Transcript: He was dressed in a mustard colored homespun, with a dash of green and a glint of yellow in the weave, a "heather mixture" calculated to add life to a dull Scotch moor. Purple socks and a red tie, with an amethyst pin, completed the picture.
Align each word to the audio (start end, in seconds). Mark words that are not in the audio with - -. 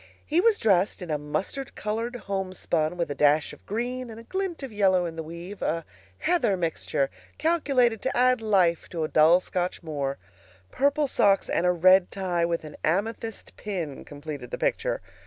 He 0.25 0.41
was 0.41 0.57
dressed 0.57 1.03
in 1.03 1.11
a 1.11 1.19
mustard 1.19 1.75
colored 1.75 2.15
homespun, 2.15 2.97
with 2.97 3.11
a 3.11 3.13
dash 3.13 3.53
of 3.53 3.63
green 3.67 4.09
and 4.09 4.19
a 4.19 4.23
glint 4.23 4.63
of 4.63 4.71
yellow 4.73 5.05
in 5.05 5.15
the 5.15 5.21
weave, 5.21 5.61
a 5.61 5.85
"heather 6.17 6.57
mixture" 6.57 7.11
calculated 7.37 8.01
to 8.01 8.17
add 8.17 8.41
life 8.41 8.89
to 8.89 9.03
a 9.03 9.07
dull 9.07 9.39
Scotch 9.39 9.83
moor. 9.83 10.17
Purple 10.71 11.07
socks 11.07 11.49
and 11.49 11.67
a 11.67 11.71
red 11.71 12.09
tie, 12.09 12.45
with 12.45 12.63
an 12.63 12.77
amethyst 12.83 13.55
pin, 13.57 14.03
completed 14.03 14.49
the 14.49 14.57
picture. 14.57 15.01